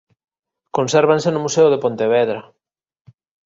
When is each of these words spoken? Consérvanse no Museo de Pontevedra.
Consérvanse 0.77 1.29
no 1.31 1.43
Museo 1.45 1.67
de 1.73 1.81
Pontevedra. 1.83 2.41